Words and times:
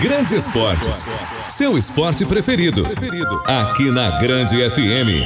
Grande 0.00 0.36
Esportes. 0.36 1.06
Seu 1.48 1.76
esporte 1.76 2.24
preferido. 2.24 2.82
Aqui 3.44 3.90
na 3.90 4.18
Grande 4.18 4.56
FM. 4.70 5.20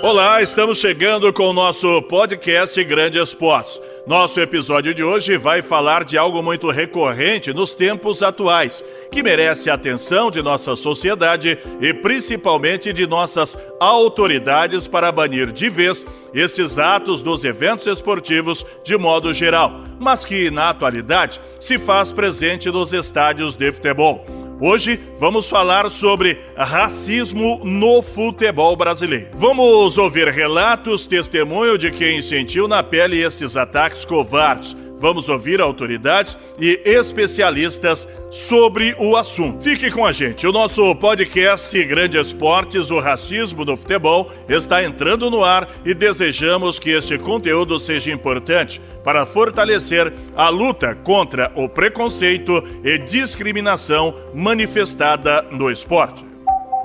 Olá, 0.00 0.40
estamos 0.40 0.78
chegando 0.78 1.32
com 1.32 1.50
o 1.50 1.52
nosso 1.52 2.02
podcast 2.02 2.82
Grande 2.84 3.18
Esportes. 3.18 3.80
Nosso 4.06 4.38
episódio 4.38 4.94
de 4.94 5.02
hoje 5.02 5.36
vai 5.36 5.60
falar 5.62 6.04
de 6.04 6.16
algo 6.16 6.40
muito 6.40 6.70
recorrente 6.70 7.52
nos 7.52 7.74
tempos 7.74 8.22
atuais, 8.22 8.80
que 9.10 9.20
merece 9.20 9.68
a 9.68 9.74
atenção 9.74 10.30
de 10.30 10.40
nossa 10.40 10.76
sociedade 10.76 11.58
e 11.80 11.92
principalmente 11.92 12.92
de 12.92 13.04
nossas 13.04 13.58
autoridades 13.80 14.86
para 14.86 15.10
banir 15.10 15.50
de 15.50 15.68
vez 15.68 16.06
estes 16.32 16.78
atos 16.78 17.20
dos 17.20 17.42
eventos 17.42 17.88
esportivos 17.88 18.64
de 18.84 18.96
modo 18.96 19.34
geral, 19.34 19.80
mas 19.98 20.24
que 20.24 20.52
na 20.52 20.70
atualidade 20.70 21.40
se 21.58 21.76
faz 21.76 22.12
presente 22.12 22.70
nos 22.70 22.92
estádios 22.92 23.56
de 23.56 23.72
futebol. 23.72 24.35
Hoje 24.58 24.98
vamos 25.18 25.50
falar 25.50 25.90
sobre 25.90 26.40
racismo 26.56 27.60
no 27.62 28.00
futebol 28.00 28.74
brasileiro. 28.74 29.28
Vamos 29.34 29.98
ouvir 29.98 30.28
relatos, 30.28 31.06
testemunho 31.06 31.76
de 31.76 31.90
quem 31.90 32.22
sentiu 32.22 32.66
na 32.66 32.82
pele 32.82 33.20
estes 33.20 33.54
ataques 33.54 34.04
covardes 34.06 34.74
Vamos 34.98 35.28
ouvir 35.28 35.60
autoridades 35.60 36.36
e 36.58 36.80
especialistas 36.84 38.08
sobre 38.30 38.94
o 38.98 39.16
assunto. 39.16 39.62
Fique 39.62 39.90
com 39.90 40.06
a 40.06 40.12
gente. 40.12 40.46
O 40.46 40.52
nosso 40.52 40.94
podcast 40.96 41.84
Grande 41.84 42.18
Esportes, 42.18 42.90
o 42.90 42.98
racismo 42.98 43.64
no 43.64 43.76
futebol, 43.76 44.30
está 44.48 44.82
entrando 44.82 45.30
no 45.30 45.44
ar 45.44 45.68
e 45.84 45.92
desejamos 45.92 46.78
que 46.78 46.90
este 46.90 47.18
conteúdo 47.18 47.78
seja 47.78 48.10
importante 48.10 48.80
para 49.04 49.26
fortalecer 49.26 50.12
a 50.34 50.48
luta 50.48 50.94
contra 50.94 51.52
o 51.54 51.68
preconceito 51.68 52.62
e 52.82 52.98
discriminação 52.98 54.14
manifestada 54.34 55.42
no 55.50 55.70
esporte. 55.70 56.24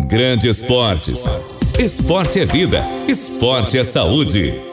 Grande 0.08 0.50
Esportes. 0.50 1.26
Esporte 1.80 2.40
é 2.40 2.46
vida, 2.46 2.86
esporte 3.08 3.78
é 3.78 3.84
saúde. 3.84 4.71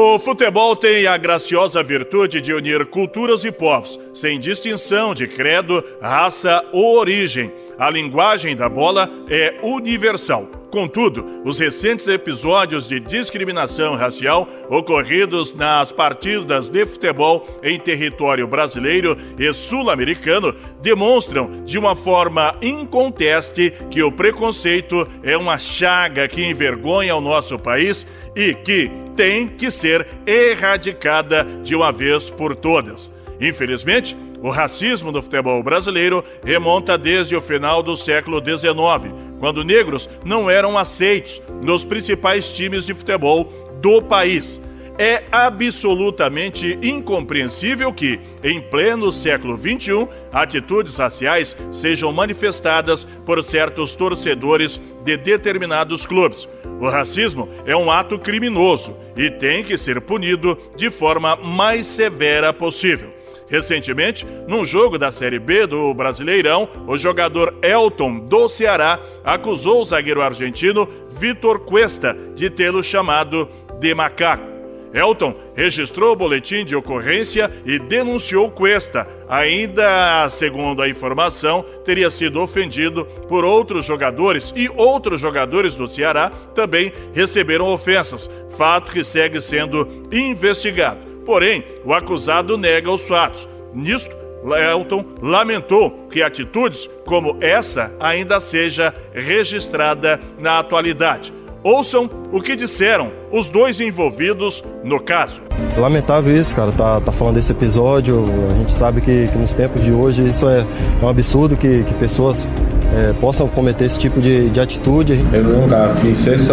O 0.00 0.16
futebol 0.16 0.76
tem 0.76 1.08
a 1.08 1.16
graciosa 1.16 1.82
virtude 1.82 2.40
de 2.40 2.52
unir 2.52 2.86
culturas 2.86 3.44
e 3.44 3.50
povos, 3.50 3.98
sem 4.14 4.38
distinção 4.38 5.12
de 5.12 5.26
credo, 5.26 5.84
raça 6.00 6.64
ou 6.72 6.96
origem. 6.96 7.50
A 7.76 7.90
linguagem 7.90 8.54
da 8.54 8.68
bola 8.68 9.10
é 9.28 9.56
universal. 9.60 10.48
Contudo, 10.70 11.42
os 11.44 11.58
recentes 11.58 12.06
episódios 12.06 12.86
de 12.86 13.00
discriminação 13.00 13.96
racial 13.96 14.46
ocorridos 14.68 15.52
nas 15.52 15.90
partidas 15.90 16.68
de 16.68 16.86
futebol 16.86 17.44
em 17.60 17.76
território 17.80 18.46
brasileiro 18.46 19.16
e 19.36 19.52
sul-americano 19.52 20.54
demonstram 20.80 21.64
de 21.64 21.76
uma 21.76 21.96
forma 21.96 22.54
inconteste 22.62 23.72
que 23.90 24.00
o 24.00 24.12
preconceito 24.12 25.08
é 25.24 25.36
uma 25.36 25.58
chaga 25.58 26.28
que 26.28 26.44
envergonha 26.44 27.16
o 27.16 27.20
nosso 27.20 27.58
país 27.58 28.06
e 28.36 28.54
que 28.54 29.07
tem 29.18 29.48
que 29.48 29.68
ser 29.68 30.06
erradicada 30.24 31.42
de 31.64 31.74
uma 31.74 31.90
vez 31.90 32.30
por 32.30 32.54
todas. 32.54 33.10
Infelizmente, 33.40 34.16
o 34.40 34.48
racismo 34.48 35.10
no 35.10 35.20
futebol 35.20 35.60
brasileiro 35.60 36.22
remonta 36.44 36.96
desde 36.96 37.34
o 37.34 37.42
final 37.42 37.82
do 37.82 37.96
século 37.96 38.38
XIX, 38.38 39.12
quando 39.40 39.64
negros 39.64 40.08
não 40.24 40.48
eram 40.48 40.78
aceitos 40.78 41.42
nos 41.60 41.84
principais 41.84 42.52
times 42.52 42.86
de 42.86 42.94
futebol 42.94 43.52
do 43.82 44.00
país. 44.00 44.60
É 44.98 45.22
absolutamente 45.30 46.76
incompreensível 46.82 47.92
que, 47.92 48.18
em 48.42 48.60
pleno 48.60 49.12
século 49.12 49.56
XXI, 49.56 50.08
atitudes 50.32 50.98
raciais 50.98 51.56
sejam 51.70 52.12
manifestadas 52.12 53.04
por 53.24 53.40
certos 53.44 53.94
torcedores 53.94 54.80
de 55.04 55.16
determinados 55.16 56.04
clubes. 56.04 56.48
O 56.80 56.88
racismo 56.88 57.48
é 57.64 57.76
um 57.76 57.92
ato 57.92 58.18
criminoso 58.18 58.96
e 59.16 59.30
tem 59.30 59.62
que 59.62 59.78
ser 59.78 60.00
punido 60.00 60.58
de 60.76 60.90
forma 60.90 61.36
mais 61.36 61.86
severa 61.86 62.52
possível. 62.52 63.14
Recentemente, 63.48 64.26
num 64.48 64.64
jogo 64.64 64.98
da 64.98 65.12
Série 65.12 65.38
B 65.38 65.64
do 65.64 65.94
Brasileirão, 65.94 66.68
o 66.88 66.98
jogador 66.98 67.56
Elton 67.62 68.18
do 68.18 68.48
Ceará 68.48 68.98
acusou 69.24 69.80
o 69.80 69.84
zagueiro 69.84 70.20
argentino 70.20 70.88
Vitor 71.08 71.60
Cuesta 71.60 72.16
de 72.34 72.50
tê-lo 72.50 72.82
chamado 72.82 73.48
de 73.78 73.94
macaco. 73.94 74.57
Elton 74.92 75.34
registrou 75.54 76.12
o 76.12 76.16
boletim 76.16 76.64
de 76.64 76.74
ocorrência 76.74 77.50
e 77.64 77.78
denunciou 77.78 78.50
Cuesta. 78.50 79.06
Ainda, 79.28 80.28
segundo 80.30 80.82
a 80.82 80.88
informação, 80.88 81.64
teria 81.84 82.10
sido 82.10 82.40
ofendido 82.40 83.04
por 83.28 83.44
outros 83.44 83.84
jogadores 83.84 84.52
e 84.56 84.68
outros 84.76 85.20
jogadores 85.20 85.76
do 85.76 85.86
Ceará 85.88 86.30
também 86.54 86.92
receberam 87.12 87.66
ofensas, 87.66 88.30
fato 88.50 88.90
que 88.90 89.04
segue 89.04 89.40
sendo 89.40 89.86
investigado. 90.10 91.06
Porém, 91.24 91.64
o 91.84 91.92
acusado 91.92 92.56
nega 92.56 92.90
os 92.90 93.06
fatos. 93.06 93.46
Nisto, 93.74 94.16
Elton 94.56 95.04
lamentou 95.20 96.08
que 96.08 96.22
atitudes 96.22 96.88
como 97.04 97.36
essa 97.40 97.94
ainda 98.00 98.40
seja 98.40 98.94
registrada 99.12 100.20
na 100.38 100.58
atualidade. 100.58 101.32
Ouçam 101.62 102.08
o 102.32 102.40
que 102.40 102.54
disseram 102.54 103.10
os 103.32 103.50
dois 103.50 103.80
envolvidos 103.80 104.62
no 104.84 105.00
caso. 105.00 105.42
Lamentável 105.76 106.36
isso, 106.36 106.54
cara, 106.54 106.72
tá, 106.72 107.00
tá 107.00 107.12
falando 107.12 107.34
desse 107.34 107.52
episódio. 107.52 108.24
A 108.50 108.54
gente 108.54 108.72
sabe 108.72 109.00
que, 109.00 109.28
que 109.28 109.38
nos 109.38 109.54
tempos 109.54 109.82
de 109.82 109.92
hoje 109.92 110.24
isso 110.24 110.48
é, 110.48 110.60
é 110.60 111.04
um 111.04 111.08
absurdo 111.08 111.56
que, 111.56 111.82
que 111.82 111.94
pessoas 111.94 112.46
é, 112.94 113.12
possam 113.14 113.48
cometer 113.48 113.84
esse 113.84 113.98
tipo 113.98 114.20
de, 114.20 114.48
de 114.50 114.60
atitude. 114.60 115.24
Eu 115.32 115.42
nunca 115.44 115.94
fiz 116.00 116.26
isso. 116.26 116.52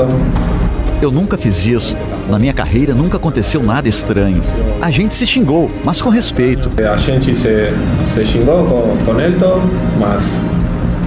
Eu 1.01 1.11
nunca 1.11 1.37
fiz 1.37 1.65
isso. 1.65 1.95
Na 2.29 2.39
minha 2.39 2.53
carreira 2.53 2.93
nunca 2.93 3.17
aconteceu 3.17 3.61
nada 3.61 3.87
estranho. 3.87 4.41
A 4.81 4.89
gente 4.89 5.13
se 5.13 5.25
xingou, 5.25 5.69
mas 5.83 6.01
com 6.01 6.09
respeito. 6.09 6.69
A 6.81 6.97
gente 6.97 7.35
se, 7.35 7.69
se 8.11 8.25
xingou 8.25 8.65
com, 8.65 9.05
com 9.05 9.19
ele, 9.19 9.37
mas 9.99 10.23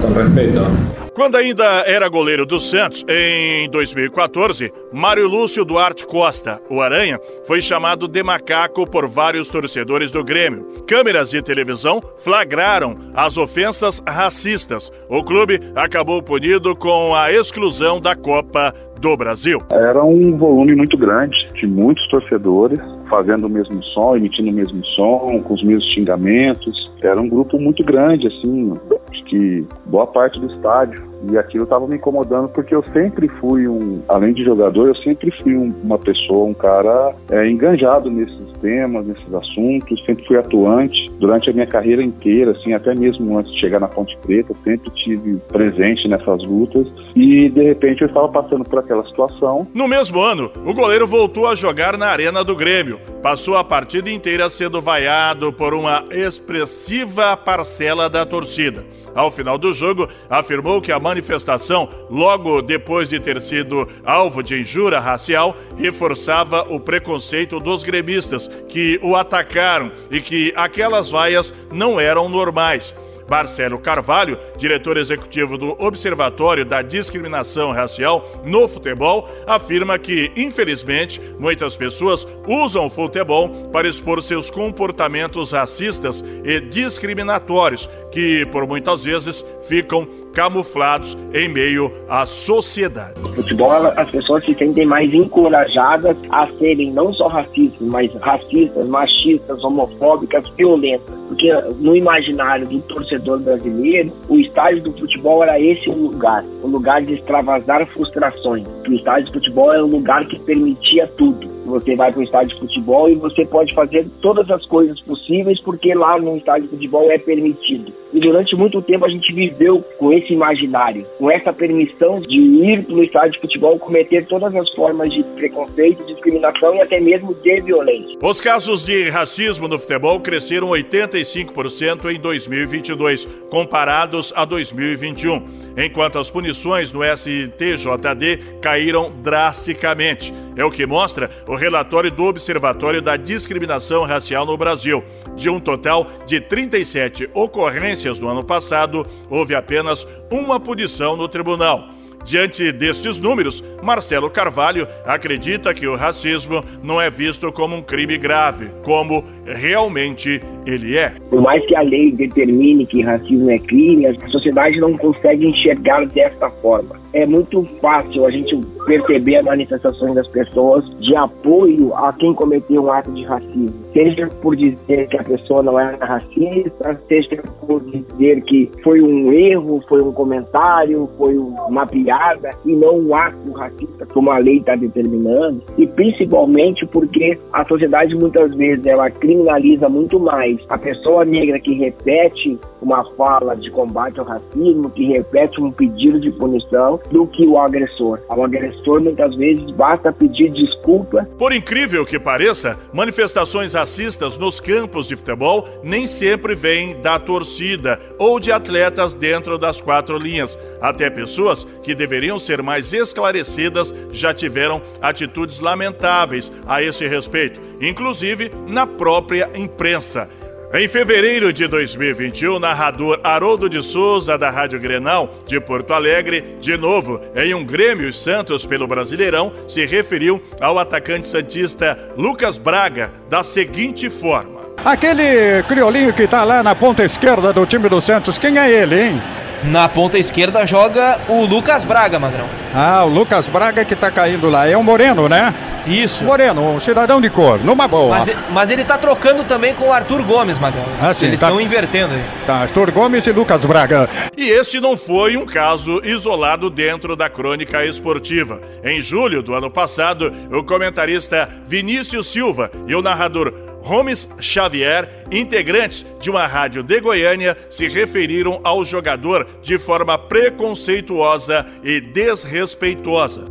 com 0.01 0.13
respeito. 0.13 1.08
Quando 1.19 1.35
ainda 1.35 1.83
era 1.85 2.07
goleiro 2.07 2.45
do 2.45 2.61
Santos, 2.61 3.03
em 3.09 3.69
2014, 3.71 4.71
Mário 4.93 5.27
Lúcio 5.27 5.65
Duarte 5.65 6.07
Costa, 6.07 6.61
o 6.71 6.79
Aranha, 6.79 7.19
foi 7.45 7.61
chamado 7.61 8.07
de 8.07 8.23
macaco 8.23 8.89
por 8.89 9.05
vários 9.05 9.49
torcedores 9.49 10.13
do 10.13 10.23
Grêmio. 10.23 10.65
Câmeras 10.87 11.31
de 11.31 11.41
televisão 11.41 12.01
flagraram 12.15 12.95
as 13.13 13.35
ofensas 13.35 14.01
racistas. 14.07 14.89
O 15.09 15.21
clube 15.21 15.59
acabou 15.75 16.23
punido 16.23 16.73
com 16.73 17.13
a 17.13 17.29
exclusão 17.29 17.99
da 17.99 18.15
Copa 18.15 18.73
do 19.01 19.17
Brasil. 19.17 19.61
Era 19.73 20.01
um 20.01 20.37
volume 20.37 20.73
muito 20.73 20.97
grande 20.97 21.35
de 21.53 21.67
muitos 21.67 22.07
torcedores 22.07 22.79
fazendo 23.09 23.47
o 23.47 23.49
mesmo 23.49 23.83
som, 23.83 24.15
emitindo 24.15 24.51
o 24.51 24.53
mesmo 24.53 24.85
som, 24.95 25.41
com 25.43 25.53
os 25.53 25.63
mesmos 25.65 25.93
xingamentos. 25.93 26.89
Era 27.01 27.19
um 27.19 27.27
grupo 27.27 27.59
muito 27.59 27.83
grande, 27.83 28.25
assim, 28.27 28.73
acho 29.11 29.23
que 29.25 29.65
boa 29.85 30.07
parte 30.07 30.39
do 30.39 30.47
estádio 30.53 31.08
e 31.29 31.37
aquilo 31.37 31.63
estava 31.63 31.87
me 31.87 31.95
incomodando 31.95 32.49
porque 32.49 32.73
eu 32.73 32.83
sempre 32.93 33.27
fui 33.39 33.67
um, 33.67 34.01
além 34.07 34.33
de 34.33 34.43
jogador, 34.43 34.87
eu 34.87 34.95
sempre 34.95 35.31
fui 35.41 35.55
um, 35.55 35.73
uma 35.83 35.97
pessoa, 35.97 36.45
um 36.45 36.53
cara 36.53 37.13
é, 37.29 37.49
enganjado 37.49 38.09
nesses 38.09 38.49
temas, 38.61 39.05
nesses 39.05 39.33
assuntos, 39.33 40.03
sempre 40.05 40.25
fui 40.25 40.37
atuante 40.37 41.09
durante 41.19 41.49
a 41.49 41.53
minha 41.53 41.67
carreira 41.67 42.03
inteira, 42.03 42.51
assim, 42.51 42.73
até 42.73 42.93
mesmo 42.93 43.37
antes 43.37 43.51
de 43.53 43.59
chegar 43.59 43.79
na 43.79 43.87
Ponte 43.87 44.17
Preta, 44.21 44.53
sempre 44.63 44.89
tive 45.03 45.37
presente 45.47 46.07
nessas 46.07 46.43
lutas 46.43 46.87
e 47.15 47.49
de 47.49 47.63
repente 47.63 48.01
eu 48.01 48.07
estava 48.07 48.29
passando 48.29 48.63
por 48.63 48.79
aquela 48.79 49.03
situação. 49.05 49.67
No 49.73 49.87
mesmo 49.87 50.19
ano, 50.21 50.51
o 50.65 50.73
goleiro 50.73 51.07
voltou 51.07 51.47
a 51.47 51.55
jogar 51.55 51.97
na 51.97 52.07
Arena 52.07 52.43
do 52.43 52.55
Grêmio. 52.55 52.99
Passou 53.21 53.57
a 53.57 53.63
partida 53.65 54.09
inteira 54.09 54.49
sendo 54.49 54.81
vaiado 54.81 55.51
por 55.51 55.73
uma 55.73 56.05
expressiva 56.09 57.35
parcela 57.35 58.09
da 58.09 58.25
torcida. 58.25 58.85
Ao 59.13 59.29
final 59.29 59.57
do 59.57 59.73
jogo, 59.73 60.07
afirmou 60.29 60.79
que 60.79 60.91
a 60.91 60.99
manifestação, 60.99 61.89
logo 62.09 62.61
depois 62.61 63.09
de 63.09 63.19
ter 63.19 63.41
sido 63.41 63.85
alvo 64.05 64.41
de 64.41 64.61
injúria 64.61 65.01
racial, 65.01 65.53
reforçava 65.77 66.65
o 66.69 66.79
preconceito 66.79 67.59
dos 67.59 67.83
gremistas 67.83 68.49
que 68.69 68.97
o 69.03 69.17
atacaram 69.17 69.91
e 70.09 70.21
que 70.21 70.53
aquelas 70.55 71.11
vaias 71.11 71.53
não 71.73 71.99
eram 71.99 72.29
normais. 72.29 72.95
Marcelo 73.29 73.79
Carvalho, 73.79 74.37
diretor 74.57 74.97
executivo 74.97 75.57
do 75.57 75.75
Observatório 75.81 76.65
da 76.65 76.81
Discriminação 76.81 77.71
Racial 77.71 78.41
no 78.43 78.67
Futebol, 78.67 79.29
afirma 79.45 79.97
que, 79.99 80.31
infelizmente, 80.35 81.21
muitas 81.37 81.77
pessoas 81.77 82.27
usam 82.47 82.87
o 82.87 82.89
futebol 82.89 83.49
para 83.71 83.87
expor 83.87 84.21
seus 84.21 84.49
comportamentos 84.49 85.51
racistas 85.51 86.23
e 86.43 86.59
discriminatórios, 86.59 87.89
que 88.11 88.45
por 88.47 88.65
muitas 88.67 89.03
vezes 89.03 89.45
ficam 89.67 90.07
camuflados 90.33 91.17
em 91.33 91.49
meio 91.49 91.91
à 92.09 92.25
sociedade. 92.25 93.19
No 93.19 93.29
futebol, 93.29 93.71
as 93.71 94.09
pessoas 94.09 94.45
se 94.45 94.53
sentem 94.55 94.85
mais 94.85 95.13
encorajadas 95.13 96.17
a 96.29 96.47
serem 96.57 96.91
não 96.91 97.13
só 97.13 97.27
racistas, 97.27 97.87
mas 97.87 98.13
racistas, 98.21 98.87
machistas, 98.87 99.63
homofóbicas, 99.63 100.43
violentas. 100.57 101.15
Porque 101.27 101.51
no 101.79 101.95
imaginário 101.95 102.67
do 102.67 102.79
torcedor 102.81 103.39
brasileiro, 103.39 104.11
o 104.27 104.37
estádio 104.37 104.83
do 104.83 104.93
futebol 104.93 105.43
era 105.43 105.59
esse 105.59 105.89
lugar, 105.89 106.43
o 106.63 106.67
lugar 106.67 107.01
de 107.03 107.13
extravasar 107.13 107.85
frustrações. 107.87 108.65
O 108.87 108.93
estádio 108.93 109.27
de 109.27 109.33
futebol 109.33 109.73
é 109.73 109.81
o 109.81 109.87
lugar 109.87 110.25
que 110.27 110.39
permitia 110.39 111.07
tudo 111.17 111.58
você 111.69 111.95
vai 111.95 112.11
para 112.11 112.19
o 112.19 112.23
estádio 112.23 112.55
de 112.55 112.59
futebol 112.59 113.09
e 113.09 113.15
você 113.15 113.45
pode 113.45 113.73
fazer 113.73 114.07
todas 114.21 114.49
as 114.49 114.65
coisas 114.65 114.99
possíveis 115.01 115.61
porque 115.61 115.93
lá 115.93 116.19
no 116.19 116.37
estádio 116.37 116.63
de 116.63 116.69
futebol 116.69 117.09
é 117.11 117.17
permitido. 117.17 117.93
E 118.11 118.19
durante 118.19 118.55
muito 118.55 118.81
tempo 118.81 119.05
a 119.05 119.09
gente 119.09 119.31
viveu 119.33 119.83
com 119.97 120.11
esse 120.11 120.33
imaginário, 120.33 121.05
com 121.17 121.29
essa 121.29 121.53
permissão 121.53 122.19
de 122.19 122.39
ir 122.39 122.83
para 122.85 122.95
o 122.95 123.03
estádio 123.03 123.33
de 123.33 123.41
futebol 123.41 123.77
cometer 123.77 124.25
todas 124.25 124.53
as 124.55 124.69
formas 124.73 125.13
de 125.13 125.23
preconceito, 125.35 126.05
discriminação 126.05 126.75
e 126.75 126.81
até 126.81 126.99
mesmo 126.99 127.35
de 127.35 127.61
violência. 127.61 128.17
Os 128.21 128.41
casos 128.41 128.85
de 128.85 129.09
racismo 129.09 129.67
no 129.67 129.77
futebol 129.77 130.19
cresceram 130.19 130.69
85% 130.69 132.13
em 132.13 132.19
2022, 132.19 133.25
comparados 133.51 134.33
a 134.35 134.43
2021, 134.43 135.68
enquanto 135.85 136.19
as 136.19 136.29
punições 136.29 136.91
no 136.91 137.01
STJD 137.03 138.59
caíram 138.61 139.11
drasticamente. 139.23 140.33
É 140.55 140.63
o 140.65 140.71
que 140.71 140.85
mostra 140.85 141.29
o 141.47 141.55
relatório 141.55 142.11
do 142.11 142.25
Observatório 142.25 143.01
da 143.01 143.15
Discriminação 143.15 144.03
Racial 144.03 144.45
no 144.45 144.57
Brasil. 144.57 145.03
De 145.35 145.49
um 145.49 145.59
total 145.59 146.05
de 146.25 146.41
37 146.41 147.29
ocorrências 147.33 148.19
no 148.19 148.27
ano 148.27 148.43
passado, 148.43 149.07
houve 149.29 149.55
apenas 149.55 150.05
uma 150.29 150.59
punição 150.59 151.15
no 151.15 151.27
tribunal. 151.27 151.89
Diante 152.25 152.71
destes 152.71 153.19
números, 153.19 153.63
Marcelo 153.81 154.29
Carvalho 154.29 154.87
acredita 155.05 155.73
que 155.73 155.87
o 155.87 155.95
racismo 155.95 156.63
não 156.83 156.99
é 156.99 157.09
visto 157.09 157.51
como 157.51 157.75
um 157.75 157.81
crime 157.81 158.17
grave, 158.17 158.69
como 158.83 159.23
realmente 159.45 160.41
ele 160.73 160.97
é. 160.97 161.11
Por 161.29 161.41
mais 161.41 161.65
que 161.65 161.75
a 161.75 161.81
lei 161.81 162.11
determine 162.11 162.85
que 162.85 163.01
racismo 163.01 163.49
é 163.49 163.57
crime, 163.59 164.05
a 164.07 164.29
sociedade 164.29 164.79
não 164.79 164.97
consegue 164.97 165.47
enxergar 165.47 166.05
desta 166.07 166.49
forma. 166.61 166.99
É 167.13 167.25
muito 167.25 167.63
fácil 167.81 168.25
a 168.25 168.31
gente 168.31 168.55
perceber 168.85 169.37
as 169.37 169.45
manifestações 169.45 170.13
das 170.13 170.27
pessoas 170.27 170.85
de 170.99 171.15
apoio 171.15 171.93
a 171.95 172.13
quem 172.13 172.33
cometeu 172.33 172.83
um 172.83 172.91
ato 172.91 173.11
de 173.11 173.23
racismo. 173.23 173.73
Seja 173.93 174.27
por 174.41 174.55
dizer 174.55 175.07
que 175.07 175.17
a 175.17 175.23
pessoa 175.23 175.63
não 175.63 175.79
era 175.79 175.97
racista, 176.05 176.99
seja 177.07 177.41
por 177.65 177.81
dizer 177.81 178.41
que 178.43 178.69
foi 178.83 179.01
um 179.01 179.33
erro, 179.33 179.83
foi 179.89 180.01
um 180.01 180.11
comentário, 180.11 181.09
foi 181.17 181.35
uma 181.35 181.87
piada 181.87 182.51
e 182.65 182.73
não 182.73 182.99
um 182.99 183.15
ato 183.15 183.51
racista 183.53 184.05
como 184.07 184.29
a 184.29 184.37
lei 184.37 184.57
está 184.57 184.75
determinando. 184.75 185.63
E 185.77 185.87
principalmente 185.87 186.85
porque 186.87 187.37
a 187.53 187.65
sociedade 187.65 188.15
muitas 188.15 188.53
vezes 188.55 188.85
ela 188.85 189.09
criminaliza 189.09 189.89
muito 189.89 190.19
mais 190.19 190.58
a 190.67 190.77
pessoa 190.77 191.25
negra 191.25 191.59
que 191.59 191.73
repete 191.73 192.59
uma 192.81 193.03
fala 193.15 193.55
de 193.55 193.69
combate 193.71 194.19
ao 194.19 194.25
racismo, 194.25 194.89
que 194.89 195.05
repete 195.05 195.61
um 195.61 195.71
pedido 195.71 196.19
de 196.19 196.31
punição, 196.31 196.99
do 197.11 197.27
que 197.27 197.45
o 197.45 197.57
agressor. 197.57 198.19
Ao 198.29 198.43
agressor, 198.43 199.01
muitas 199.01 199.35
vezes, 199.35 199.69
basta 199.71 200.11
pedir 200.11 200.51
desculpa. 200.51 201.27
Por 201.37 201.53
incrível 201.53 202.05
que 202.05 202.19
pareça, 202.19 202.77
manifestações 202.93 203.73
racistas 203.73 204.37
nos 204.37 204.59
campos 204.59 205.07
de 205.07 205.15
futebol 205.15 205.65
nem 205.83 206.07
sempre 206.07 206.55
vêm 206.55 206.99
da 207.01 207.19
torcida 207.19 207.99
ou 208.17 208.39
de 208.39 208.51
atletas 208.51 209.13
dentro 209.13 209.57
das 209.57 209.81
quatro 209.81 210.17
linhas. 210.17 210.57
Até 210.81 211.09
pessoas 211.09 211.65
que 211.83 211.93
deveriam 211.93 212.39
ser 212.39 212.63
mais 212.63 212.93
esclarecidas 212.93 213.93
já 214.11 214.33
tiveram 214.33 214.81
atitudes 215.01 215.59
lamentáveis 215.59 216.51
a 216.67 216.81
esse 216.81 217.07
respeito, 217.07 217.59
inclusive 217.81 218.51
na 218.67 218.87
própria 218.87 219.49
imprensa. 219.55 220.29
Em 220.71 220.87
fevereiro 220.87 221.51
de 221.51 221.67
2021, 221.67 222.53
o 222.53 222.59
narrador 222.59 223.19
Haroldo 223.23 223.67
de 223.67 223.81
Souza, 223.81 224.37
da 224.37 224.51
Rádio 224.51 224.79
Grenal, 224.79 225.33
de 225.47 225.59
Porto 225.59 225.95
Alegre, 225.95 226.57
de 226.59 226.77
novo 226.77 227.19
em 227.35 227.55
um 227.55 227.65
Grêmio 227.65 228.13
Santos 228.13 228.67
pelo 228.67 228.85
Brasileirão, 228.85 229.51
se 229.67 229.83
referiu 229.87 230.39
ao 230.61 230.77
atacante 230.77 231.27
santista 231.27 231.97
Lucas 232.15 232.59
Braga 232.59 233.11
da 233.27 233.41
seguinte 233.43 234.11
forma: 234.11 234.61
Aquele 234.85 235.63
criolinho 235.63 236.13
que 236.13 236.27
tá 236.27 236.43
lá 236.43 236.61
na 236.61 236.75
ponta 236.75 237.03
esquerda 237.03 237.51
do 237.51 237.65
time 237.65 237.89
do 237.89 237.99
Santos, 237.99 238.37
quem 238.37 238.59
é 238.59 238.69
ele, 238.69 239.01
hein? 239.01 239.21
Na 239.63 239.89
ponta 239.89 240.19
esquerda 240.19 240.67
joga 240.67 241.19
o 241.27 241.45
Lucas 241.45 241.83
Braga, 241.83 242.19
Magrão. 242.19 242.47
Ah, 242.73 243.03
o 243.03 243.09
Lucas 243.09 243.47
Braga 243.47 243.83
que 243.83 243.95
tá 243.95 244.11
caindo 244.11 244.49
lá. 244.49 244.67
É 244.67 244.77
o 244.77 244.83
Moreno, 244.83 245.27
né? 245.27 245.53
Isso. 245.87 246.23
Moreno, 246.25 246.61
um 246.75 246.79
cidadão 246.79 247.19
de 247.19 247.29
cor, 247.29 247.59
numa 247.63 247.87
boa. 247.87 248.17
Mas, 248.19 248.31
mas 248.51 248.69
ele 248.71 248.83
tá 248.83 248.97
trocando 248.97 249.43
também 249.43 249.73
com 249.73 249.87
o 249.87 249.93
Arthur 249.93 250.21
Gomes, 250.23 250.59
Magrão. 250.59 250.85
Ah, 251.01 251.13
sim, 251.13 251.27
Eles 251.27 251.39
tá- 251.39 251.47
estão 251.47 251.59
invertendo 251.59 252.13
aí. 252.13 252.23
Tá, 252.45 252.55
Arthur 252.57 252.91
Gomes 252.91 253.25
e 253.25 253.31
Lucas 253.31 253.65
Braga. 253.65 254.07
E 254.37 254.49
este 254.49 254.79
não 254.79 254.95
foi 254.95 255.35
um 255.35 255.45
caso 255.45 255.99
isolado 256.03 256.69
dentro 256.69 257.15
da 257.15 257.27
crônica 257.29 257.83
esportiva. 257.85 258.61
Em 258.83 259.01
julho 259.01 259.41
do 259.41 259.55
ano 259.55 259.71
passado, 259.71 260.31
o 260.51 260.63
comentarista 260.63 261.49
Vinícius 261.65 262.27
Silva 262.27 262.69
e 262.87 262.93
o 262.93 263.01
narrador 263.01 263.51
Gomes 263.81 264.29
Xavier, 264.41 265.09
integrantes 265.31 266.05
de 266.19 266.29
uma 266.29 266.45
rádio 266.45 266.83
de 266.83 266.99
Goiânia, 266.99 267.57
se 267.69 267.87
referiram 267.87 268.59
ao 268.63 268.83
jogador 268.85 269.47
de 269.63 269.79
forma 269.79 270.17
preconceituosa 270.17 271.65
e 271.83 271.99
desrespeitosa. 272.01 272.58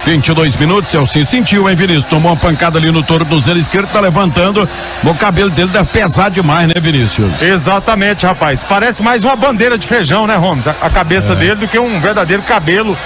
22 0.04 0.56
minutos, 0.56 0.90
Celcinho 0.90 1.24
sentiu, 1.24 1.68
hein, 1.68 1.76
Vinícius? 1.76 2.04
Tomou 2.04 2.32
uma 2.32 2.38
pancada 2.38 2.78
ali 2.78 2.90
no 2.90 3.02
tornozelo 3.02 3.58
esquerdo, 3.58 3.88
tá 3.88 4.00
levantando. 4.00 4.68
O 5.04 5.14
cabelo 5.14 5.50
dele 5.50 5.70
deve 5.70 5.86
pesar 5.86 6.30
demais, 6.30 6.68
né, 6.68 6.74
Vinícius? 6.80 7.40
Exatamente, 7.40 8.26
rapaz. 8.26 8.62
Parece 8.62 9.02
mais 9.02 9.24
uma 9.24 9.36
bandeira 9.36 9.78
de 9.78 9.86
feijão, 9.86 10.26
né, 10.26 10.36
Holmes? 10.36 10.66
A, 10.66 10.72
a 10.82 10.90
cabeça 10.90 11.34
dele 11.34 11.56
do 11.56 11.68
que 11.68 11.78
um 11.78 12.00
verdadeiro 12.00 12.42
cabelo. 12.42 12.96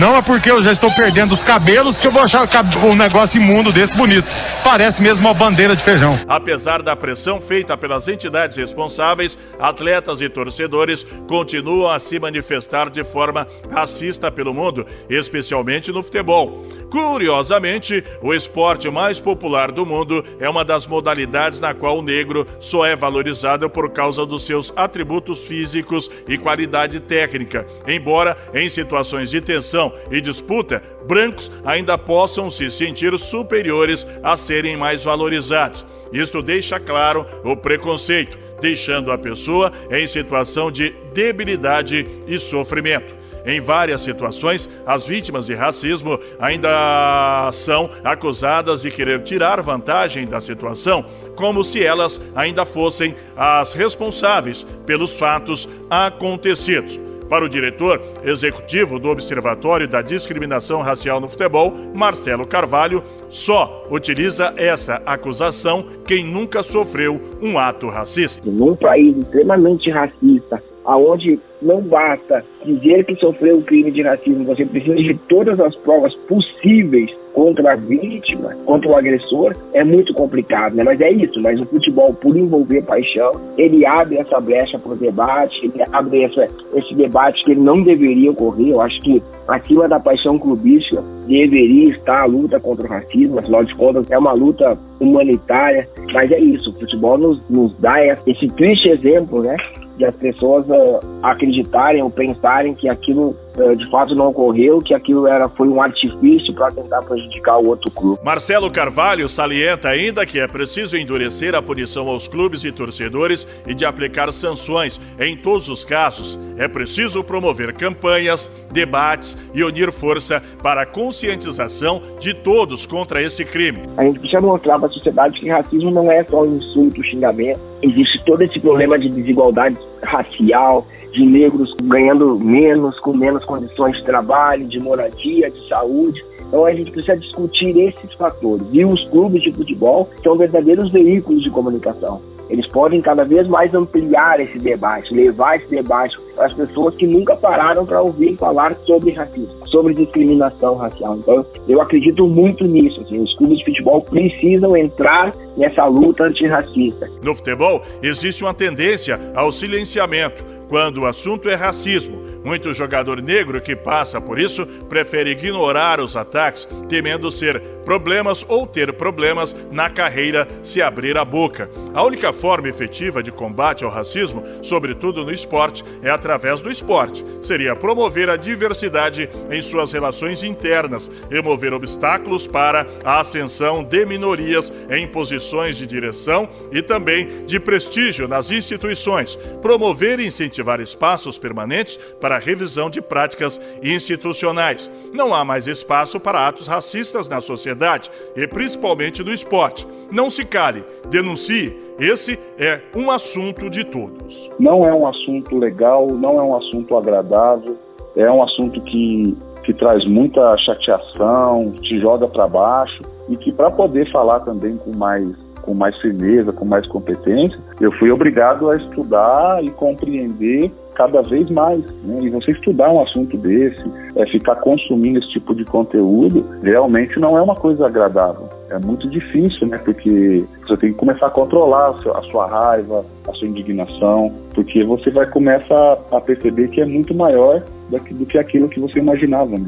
Não 0.00 0.16
é 0.16 0.22
porque 0.22 0.50
eu 0.50 0.62
já 0.62 0.72
estou 0.72 0.90
perdendo 0.90 1.32
os 1.32 1.44
cabelos 1.44 1.98
que 1.98 2.06
eu 2.06 2.10
vou 2.10 2.22
achar 2.22 2.48
um 2.82 2.96
negócio 2.96 3.38
imundo 3.38 3.70
desse 3.70 3.94
bonito. 3.94 4.32
Parece 4.64 5.02
mesmo 5.02 5.28
uma 5.28 5.34
bandeira 5.34 5.76
de 5.76 5.84
feijão. 5.84 6.18
Apesar 6.26 6.80
da 6.80 6.96
pressão 6.96 7.38
feita 7.38 7.76
pelas 7.76 8.08
entidades 8.08 8.56
responsáveis, 8.56 9.36
atletas 9.58 10.22
e 10.22 10.28
torcedores 10.30 11.04
continuam 11.28 11.90
a 11.90 11.98
se 11.98 12.18
manifestar 12.18 12.88
de 12.88 13.04
forma 13.04 13.46
racista 13.70 14.32
pelo 14.32 14.54
mundo, 14.54 14.86
especialmente 15.06 15.92
no 15.92 16.02
futebol. 16.02 16.64
Curiosamente, 16.90 18.02
o 18.22 18.32
esporte 18.32 18.88
mais 18.90 19.20
popular 19.20 19.70
do 19.70 19.84
mundo 19.84 20.24
é 20.40 20.48
uma 20.48 20.64
das 20.64 20.86
modalidades 20.86 21.60
na 21.60 21.74
qual 21.74 21.98
o 21.98 22.02
negro 22.02 22.46
só 22.58 22.86
é 22.86 22.96
valorizado 22.96 23.68
por 23.68 23.90
causa 23.90 24.24
dos 24.24 24.46
seus 24.46 24.72
atributos 24.74 25.46
físicos 25.46 26.10
e 26.26 26.38
qualidade 26.38 27.00
técnica, 27.00 27.66
embora 27.86 28.34
em 28.54 28.66
situações 28.70 29.28
de 29.28 29.42
tensão 29.42 29.89
e 30.10 30.20
disputa, 30.20 30.82
brancos 31.06 31.50
ainda 31.64 31.96
possam 31.96 32.50
se 32.50 32.70
sentir 32.70 33.18
superiores 33.18 34.06
a 34.22 34.36
serem 34.36 34.76
mais 34.76 35.04
valorizados. 35.04 35.84
Isto 36.12 36.42
deixa 36.42 36.80
claro 36.80 37.24
o 37.44 37.56
preconceito, 37.56 38.38
deixando 38.60 39.12
a 39.12 39.18
pessoa 39.18 39.72
em 39.90 40.06
situação 40.06 40.70
de 40.70 40.94
debilidade 41.14 42.06
e 42.26 42.38
sofrimento. 42.38 43.20
Em 43.44 43.60
várias 43.60 44.02
situações, 44.02 44.68
as 44.86 45.06
vítimas 45.06 45.46
de 45.46 45.54
racismo 45.54 46.18
ainda 46.38 47.50
são 47.52 47.88
acusadas 48.04 48.82
de 48.82 48.90
querer 48.90 49.22
tirar 49.22 49.62
vantagem 49.62 50.26
da 50.26 50.40
situação, 50.40 51.04
como 51.36 51.64
se 51.64 51.82
elas 51.82 52.20
ainda 52.34 52.64
fossem 52.64 53.14
as 53.36 53.72
responsáveis 53.72 54.66
pelos 54.84 55.16
fatos 55.16 55.68
acontecidos. 55.88 56.98
Para 57.30 57.44
o 57.44 57.48
diretor 57.48 58.00
executivo 58.24 58.98
do 58.98 59.08
Observatório 59.08 59.86
da 59.86 60.02
Discriminação 60.02 60.80
Racial 60.80 61.20
no 61.20 61.28
Futebol, 61.28 61.72
Marcelo 61.94 62.44
Carvalho, 62.44 63.04
só 63.28 63.86
utiliza 63.88 64.52
essa 64.56 65.00
acusação 65.06 65.84
quem 66.04 66.24
nunca 66.24 66.60
sofreu 66.64 67.20
um 67.40 67.56
ato 67.56 67.86
racista. 67.86 68.42
Num 68.50 68.74
país 68.74 69.16
extremamente 69.16 69.88
racista, 69.92 70.60
aonde 70.84 71.38
não 71.62 71.80
basta 71.80 72.44
dizer 72.64 73.04
que 73.04 73.14
sofreu 73.14 73.58
um 73.58 73.62
crime 73.62 73.92
de 73.92 74.02
racismo, 74.02 74.44
você 74.44 74.66
precisa 74.66 74.96
de 74.96 75.14
todas 75.28 75.60
as 75.60 75.76
provas 75.76 76.12
possíveis 76.26 77.12
contra 77.34 77.72
a 77.72 77.76
vítima, 77.76 78.54
contra 78.64 78.90
o 78.90 78.96
agressor, 78.96 79.54
é 79.72 79.84
muito 79.84 80.12
complicado, 80.14 80.74
né? 80.74 80.84
Mas 80.84 81.00
é 81.00 81.10
isso, 81.10 81.40
mas 81.40 81.60
o 81.60 81.66
futebol, 81.66 82.12
por 82.14 82.36
envolver 82.36 82.82
paixão, 82.82 83.32
ele 83.56 83.86
abre 83.86 84.18
essa 84.18 84.40
brecha 84.40 84.78
para 84.78 84.92
o 84.92 84.96
debate, 84.96 85.64
ele 85.64 85.82
abre 85.92 86.24
essa, 86.24 86.48
esse 86.74 86.94
debate 86.94 87.44
que 87.44 87.52
ele 87.52 87.60
não 87.60 87.82
deveria 87.82 88.30
ocorrer. 88.30 88.68
Eu 88.68 88.80
acho 88.80 89.00
que 89.02 89.22
acima 89.48 89.88
da 89.88 90.00
paixão 90.00 90.38
clubística 90.38 91.02
deveria 91.26 91.90
estar 91.90 92.22
a 92.22 92.26
luta 92.26 92.58
contra 92.58 92.86
o 92.86 92.90
racismo, 92.90 93.38
afinal 93.38 93.64
de 93.64 93.74
contas 93.76 94.10
é 94.10 94.18
uma 94.18 94.32
luta 94.32 94.76
humanitária, 94.98 95.88
mas 96.12 96.30
é 96.30 96.38
isso, 96.38 96.70
o 96.70 96.80
futebol 96.80 97.16
nos, 97.16 97.40
nos 97.48 97.76
dá 97.78 98.04
esse 98.26 98.48
triste 98.48 98.88
exemplo, 98.88 99.42
né? 99.42 99.56
de 100.00 100.06
as 100.06 100.16
pessoas 100.16 100.66
uh, 100.68 100.98
acreditarem 101.22 102.02
ou 102.02 102.10
pensarem 102.10 102.74
que 102.74 102.88
aquilo 102.88 103.36
de 103.76 103.90
fato 103.90 104.14
não 104.14 104.28
ocorreu, 104.28 104.80
que 104.80 104.94
aquilo 104.94 105.26
era, 105.26 105.48
foi 105.48 105.68
um 105.68 105.82
artifício 105.82 106.54
para 106.54 106.70
tentar 106.70 107.02
prejudicar 107.02 107.58
o 107.58 107.66
outro 107.66 107.90
clube. 107.90 108.20
Marcelo 108.24 108.70
Carvalho 108.70 109.28
salienta 109.28 109.88
ainda 109.88 110.24
que 110.24 110.38
é 110.38 110.46
preciso 110.46 110.96
endurecer 110.96 111.54
a 111.54 111.62
punição 111.62 112.08
aos 112.08 112.28
clubes 112.28 112.64
e 112.64 112.72
torcedores 112.72 113.46
e 113.66 113.74
de 113.74 113.84
aplicar 113.84 114.32
sanções 114.32 115.00
em 115.18 115.36
todos 115.36 115.68
os 115.68 115.84
casos. 115.84 116.38
É 116.56 116.68
preciso 116.68 117.24
promover 117.24 117.72
campanhas, 117.74 118.50
debates 118.72 119.36
e 119.54 119.64
unir 119.64 119.92
força 119.92 120.42
para 120.62 120.82
a 120.82 120.86
conscientização 120.86 122.00
de 122.18 122.34
todos 122.34 122.86
contra 122.86 123.22
esse 123.22 123.44
crime. 123.44 123.80
A 123.96 124.04
gente 124.04 124.20
precisa 124.20 124.40
mostrar 124.40 124.78
para 124.78 124.88
a 124.88 124.92
sociedade 124.92 125.40
que 125.40 125.48
racismo 125.48 125.90
não 125.90 126.10
é 126.10 126.22
só 126.24 126.42
um 126.42 126.56
insulto, 126.56 127.00
um 127.00 127.04
xingamento. 127.04 127.60
Existe 127.82 128.22
todo 128.24 128.42
esse 128.42 128.60
problema 128.60 128.98
de 128.98 129.08
desigualdade 129.08 129.76
racial, 130.02 130.86
de 131.12 131.26
negros 131.26 131.74
ganhando 131.82 132.38
menos, 132.38 132.98
com 133.00 133.16
menos 133.16 133.44
condições 133.44 133.96
de 133.96 134.04
trabalho, 134.04 134.66
de 134.66 134.78
moradia, 134.78 135.50
de 135.50 135.68
saúde. 135.68 136.24
Então 136.50 136.66
a 136.66 136.74
gente 136.74 136.90
precisa 136.90 137.16
discutir 137.16 137.78
esses 137.78 138.12
fatores. 138.14 138.66
E 138.72 138.84
os 138.84 139.08
clubes 139.08 139.40
de 139.40 139.52
futebol 139.52 140.10
são 140.22 140.36
verdadeiros 140.36 140.90
veículos 140.90 141.44
de 141.44 141.50
comunicação. 141.50 142.20
Eles 142.50 142.66
podem 142.66 143.00
cada 143.00 143.24
vez 143.24 143.46
mais 143.46 143.72
ampliar 143.72 144.40
esse 144.40 144.58
debate, 144.58 145.14
levar 145.14 145.56
esse 145.56 145.68
debate 145.68 146.18
para 146.34 146.46
as 146.46 146.52
pessoas 146.52 146.96
que 146.96 147.06
nunca 147.06 147.36
pararam 147.36 147.86
para 147.86 148.02
ouvir 148.02 148.36
falar 148.36 148.76
sobre 148.84 149.12
racismo, 149.12 149.68
sobre 149.68 149.94
discriminação 149.94 150.74
racial. 150.74 151.16
Então, 151.18 151.46
eu 151.68 151.80
acredito 151.80 152.26
muito 152.26 152.64
nisso. 152.64 153.00
Assim, 153.02 153.20
os 153.20 153.32
clubes 153.36 153.58
de 153.58 153.66
futebol 153.66 154.02
precisam 154.02 154.76
entrar 154.76 155.32
nessa 155.56 155.86
luta 155.86 156.24
antirracista. 156.24 157.08
No 157.22 157.36
futebol, 157.36 157.82
existe 158.02 158.42
uma 158.42 158.52
tendência 158.52 159.20
ao 159.36 159.52
silenciamento 159.52 160.44
quando 160.68 161.02
o 161.02 161.06
assunto 161.06 161.48
é 161.48 161.54
racismo 161.54 162.29
muito 162.44 162.72
jogador 162.72 163.20
negro 163.20 163.60
que 163.60 163.76
passa 163.76 164.20
por 164.20 164.38
isso 164.38 164.66
prefere 164.88 165.30
ignorar 165.30 166.00
os 166.00 166.16
ataques, 166.16 166.66
temendo 166.88 167.30
ser 167.30 167.60
problemas 167.84 168.44
ou 168.48 168.66
ter 168.66 168.92
problemas 168.92 169.56
na 169.70 169.90
carreira 169.90 170.46
se 170.62 170.80
abrir 170.80 171.16
a 171.16 171.24
boca. 171.24 171.70
A 171.92 172.04
única 172.04 172.32
forma 172.32 172.68
efetiva 172.68 173.22
de 173.22 173.32
combate 173.32 173.84
ao 173.84 173.90
racismo, 173.90 174.44
sobretudo 174.62 175.24
no 175.24 175.32
esporte, 175.32 175.84
é 176.02 176.10
através 176.10 176.62
do 176.62 176.70
esporte. 176.70 177.24
Seria 177.42 177.74
promover 177.74 178.30
a 178.30 178.36
diversidade 178.36 179.28
em 179.50 179.60
suas 179.60 179.92
relações 179.92 180.42
internas, 180.42 181.10
remover 181.30 181.72
obstáculos 181.72 182.46
para 182.46 182.86
a 183.04 183.20
ascensão 183.20 183.82
de 183.82 184.06
minorias 184.06 184.72
em 184.88 185.06
posições 185.06 185.76
de 185.76 185.86
direção 185.86 186.48
e 186.70 186.82
também 186.82 187.44
de 187.46 187.58
prestígio 187.58 188.28
nas 188.28 188.50
instituições, 188.50 189.36
promover 189.60 190.20
e 190.20 190.26
incentivar 190.26 190.80
espaços 190.80 191.38
permanentes 191.38 191.96
para 192.20 192.29
para 192.30 192.38
revisão 192.38 192.88
de 192.88 193.02
práticas 193.02 193.60
institucionais. 193.82 194.88
Não 195.12 195.34
há 195.34 195.44
mais 195.44 195.66
espaço 195.66 196.20
para 196.20 196.46
atos 196.46 196.68
racistas 196.68 197.28
na 197.28 197.40
sociedade 197.40 198.08
e 198.36 198.46
principalmente 198.46 199.24
no 199.24 199.32
esporte. 199.32 199.84
Não 200.12 200.30
se 200.30 200.44
cale, 200.44 200.84
denuncie. 201.08 201.76
Esse 201.98 202.38
é 202.56 202.82
um 202.94 203.10
assunto 203.10 203.68
de 203.68 203.82
todos. 203.82 204.48
Não 204.60 204.86
é 204.86 204.94
um 204.94 205.08
assunto 205.08 205.58
legal, 205.58 206.06
não 206.06 206.38
é 206.38 206.42
um 206.42 206.56
assunto 206.56 206.96
agradável, 206.96 207.76
é 208.14 208.30
um 208.30 208.44
assunto 208.44 208.80
que, 208.82 209.36
que 209.64 209.74
traz 209.74 210.06
muita 210.06 210.56
chateação, 210.58 211.72
te 211.82 211.98
joga 211.98 212.28
para 212.28 212.46
baixo 212.46 213.02
e 213.28 213.36
que 213.36 213.50
para 213.50 213.72
poder 213.72 214.08
falar 214.12 214.38
também 214.40 214.76
com 214.76 214.96
mais 214.96 215.26
com 215.62 215.74
mais 215.74 215.94
firmeza, 216.00 216.54
com 216.54 216.64
mais 216.64 216.86
competência, 216.86 217.58
eu 217.80 217.92
fui 217.92 218.10
obrigado 218.10 218.70
a 218.70 218.76
estudar 218.76 219.62
e 219.62 219.70
compreender 219.70 220.72
cada 221.00 221.22
vez 221.22 221.48
mais. 221.50 221.82
Né? 222.04 222.18
E 222.22 222.28
você 222.28 222.50
estudar 222.50 222.90
um 222.90 223.00
assunto 223.02 223.36
desse, 223.38 223.82
é, 224.16 224.26
ficar 224.26 224.56
consumindo 224.56 225.18
esse 225.18 225.30
tipo 225.30 225.54
de 225.54 225.64
conteúdo, 225.64 226.44
realmente 226.62 227.18
não 227.18 227.38
é 227.38 227.42
uma 227.42 227.54
coisa 227.54 227.86
agradável. 227.86 228.48
É 228.70 228.78
muito 228.78 229.08
difícil, 229.08 229.66
né? 229.66 229.78
Porque 229.78 230.44
você 230.66 230.76
tem 230.76 230.92
que 230.92 230.98
começar 230.98 231.26
a 231.26 231.30
controlar 231.30 231.90
a 232.14 232.22
sua, 232.22 232.46
raiva, 232.46 233.04
a 233.26 233.32
sua 233.32 233.48
indignação, 233.48 234.32
porque 234.54 234.84
você 234.84 235.10
vai 235.10 235.26
começar 235.26 235.98
a 236.12 236.20
perceber 236.20 236.68
que 236.68 236.80
é 236.80 236.86
muito 236.86 237.14
maior 237.14 237.62
do 237.88 238.26
que 238.26 238.38
aquilo 238.38 238.68
que 238.68 238.78
você 238.78 238.98
imaginava. 238.98 239.58
Né? 239.58 239.66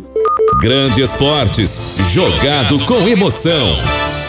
Grande 0.61 1.03
Esportes, 1.03 1.99
jogado 2.15 2.79
com 2.87 3.09
emoção. 3.09 4.22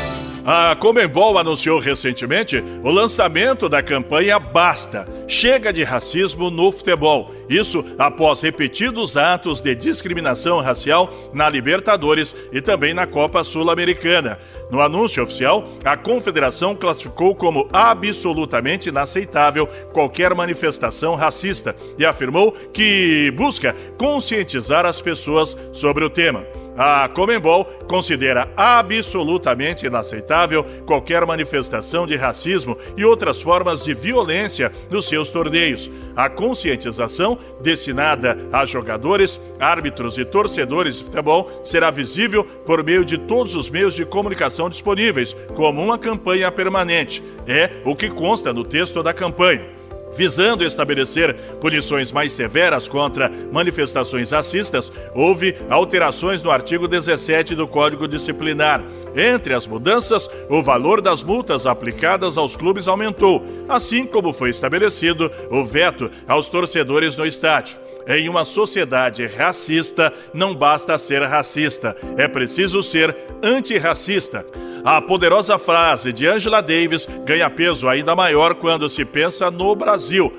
A 0.46 0.76
Comembol 0.76 1.38
anunciou 1.38 1.80
recentemente 1.80 2.62
o 2.84 2.92
lançamento 2.92 3.70
da 3.70 3.82
campanha 3.82 4.38
Basta, 4.38 5.08
Chega 5.26 5.72
de 5.72 5.86
Racismo 5.86 6.50
no 6.52 6.70
Futebol. 6.70 7.32
Isso 7.50 7.84
após 7.98 8.42
repetidos 8.42 9.16
atos 9.16 9.62
de 9.62 9.74
discriminação 9.74 10.60
racial 10.60 11.10
na 11.34 11.48
Libertadores 11.48 12.36
e 12.52 12.62
também 12.62 12.94
na 12.94 13.08
Copa 13.08 13.42
Sul-Americana. 13.42 14.38
No 14.70 14.82
anúncio 14.82 15.24
oficial, 15.24 15.64
a 15.86 15.96
confederação 15.96 16.76
classificou 16.76 17.34
como 17.34 17.70
absolutamente 17.72 18.90
inaceitável 18.90 19.66
qualquer 19.94 20.36
manifestação 20.36 21.16
racista 21.16 21.74
e 21.98 22.06
afirmou 22.06 22.52
que 22.52 23.32
busca 23.38 23.74
conscientizar 23.98 24.86
as 24.86 25.02
pessoas 25.02 25.56
sobre 25.72 26.04
o 26.04 26.10
tema. 26.10 26.46
A 26.78 27.08
Comembol 27.08 27.66
considera 27.88 28.50
absolutamente 28.58 29.86
inaceitável 29.86 30.64
qualquer 30.86 31.26
manifestação 31.26 32.08
de 32.08 32.16
racismo 32.16 32.78
e 32.98 33.06
outras 33.06 33.42
formas 33.42 33.84
de 33.84 33.94
violência 33.94 34.72
nos 34.90 35.08
seus 35.08 35.30
torneios. 35.30 35.90
A 36.16 36.30
conscientização 36.30 37.38
destinada 37.62 38.38
a 38.52 38.66
jogadores, 38.66 39.40
árbitros 39.60 40.18
e 40.18 40.26
torcedores 40.26 40.98
de 40.98 41.04
futebol 41.04 41.50
será 41.64 41.92
visível 41.92 42.44
por 42.44 42.84
meio 42.84 43.06
de 43.06 43.18
todos 43.18 43.56
os 43.56 43.70
meios 43.70 43.94
de 43.94 44.06
comunicação 44.06 44.70
disponíveis, 44.70 45.36
como 45.56 45.82
uma 45.82 45.98
campanha 45.98 46.52
permanente. 46.52 47.24
É 47.48 47.70
o 47.86 47.96
que 47.96 48.10
consta 48.10 48.52
no 48.52 48.64
texto 48.64 49.04
da 49.04 49.14
campanha 49.14 49.83
visando 50.16 50.64
estabelecer 50.64 51.34
punições 51.60 52.12
mais 52.12 52.34
severas 52.34 52.88
contra 52.88 53.32
manifestações 53.52 54.32
racistas, 54.32 54.92
houve 55.14 55.56
alterações 55.70 56.42
no 56.42 56.52
artigo 56.52 56.88
17 56.88 57.56
do 57.56 57.68
Código 57.68 58.08
Disciplinar. 58.08 58.84
Entre 59.16 59.54
as 59.54 59.68
mudanças, 59.68 60.30
o 60.50 60.62
valor 60.62 61.02
das 61.02 61.24
multas 61.24 61.66
aplicadas 61.66 62.38
aos 62.38 62.56
clubes 62.56 62.88
aumentou, 62.88 63.44
assim 63.68 64.06
como 64.06 64.34
foi 64.34 64.50
estabelecido 64.50 65.32
o 65.50 65.64
veto 65.66 66.10
aos 66.28 66.50
torcedores 66.50 67.16
no 67.16 67.26
estádio. 67.26 67.78
Em 68.08 68.28
uma 68.28 68.44
sociedade 68.44 69.26
racista, 69.28 70.12
não 70.34 70.54
basta 70.54 70.98
ser 70.98 71.24
racista, 71.24 71.96
é 72.18 72.28
preciso 72.28 72.84
ser 72.84 73.16
antirracista. 73.42 74.46
A 74.86 75.02
poderosa 75.02 75.58
frase 75.58 76.12
de 76.12 76.28
Angela 76.28 76.62
Davis 76.62 77.08
ganha 77.26 77.50
peso 77.50 77.88
ainda 77.88 78.16
maior 78.16 78.54
quando 78.56 78.90
se 78.90 79.06
pensa 79.06 79.50
no 79.50 79.74
Brasil, 79.76 80.34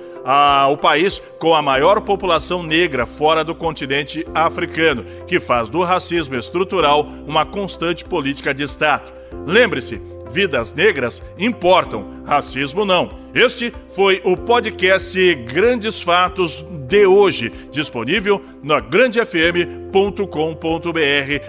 o 0.71 0.77
país 0.77 1.21
com 1.39 1.55
a 1.55 1.63
maior 1.63 2.03
população 2.03 2.63
negra 2.63 3.07
fora 3.07 3.43
do 3.43 3.55
continente 3.55 4.27
africano, 4.35 5.05
que 5.27 5.41
faz 5.41 5.71
do 5.71 5.83
racismo 5.83 6.35
estrutural 6.35 7.07
uma 7.27 7.47
constante 7.47 8.05
política 8.05 8.53
de 8.53 8.63
Estado. 8.63 9.11
Lembre-se, 9.47 10.03
vidas 10.35 10.73
negras 10.73 11.23
importam, 11.39 12.25
racismo 12.27 12.85
não. 12.85 13.23
Este 13.33 13.73
foi 13.95 14.21
o 14.25 14.37
podcast 14.37 15.35
Grandes 15.47 16.03
Fatos 16.03 16.65
de 16.89 17.07
hoje, 17.07 17.53
disponível 17.71 18.43
na 18.63 18.81
grandefm.com.br 18.81 19.95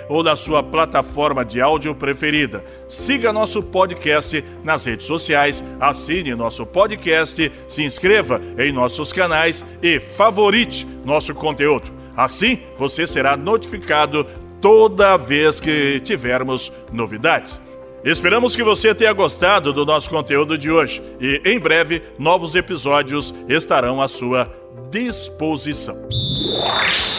ou 0.08 0.24
na 0.24 0.36
sua 0.36 0.62
plataforma 0.62 1.44
de 1.44 1.60
áudio 1.60 1.96
preferida. 1.96 2.64
Siga 2.88 3.34
nosso 3.34 3.64
podcast 3.64 4.44
nas 4.64 4.86
redes 4.86 5.08
sociais, 5.08 5.64
assine 5.80 6.36
nosso 6.36 6.64
podcast, 6.64 7.52
se 7.68 7.84
inscreva 7.84 8.40
em 8.58 8.72
nossos 8.72 9.12
canais 9.12 9.66
e 9.82 10.00
favorite 10.00 10.86
nosso 11.04 11.34
conteúdo. 11.34 11.92
Assim, 12.16 12.60
você 12.78 13.08
será 13.08 13.36
notificado 13.36 14.26
toda 14.62 15.18
vez 15.18 15.60
que 15.60 16.00
tivermos 16.00 16.72
novidades. 16.92 17.65
Esperamos 18.06 18.56
que 18.56 18.64
você 18.64 18.94
tenha 18.94 19.12
gostado 19.14 19.74
do 19.74 19.84
nosso 19.84 20.12
conteúdo 20.12 20.60
de 20.60 20.70
hoje 20.70 21.02
e 21.20 21.42
em 21.44 21.60
breve 21.60 22.04
novos 22.20 22.54
episódios 22.54 23.34
estarão 23.50 24.00
à 24.00 24.08
sua 24.08 24.48
disposição. 24.92 26.08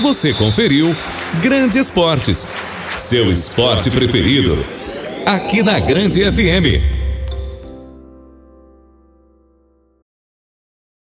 Você 0.00 0.32
conferiu 0.32 0.94
Grande 1.42 1.80
Esportes, 1.80 2.46
seu 2.96 3.32
esporte 3.32 3.90
preferido, 3.90 4.64
aqui 5.26 5.60
na 5.60 5.80
Grande 5.80 6.20
FM 6.30 6.95